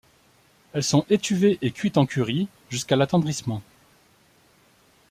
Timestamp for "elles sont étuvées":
0.73-1.59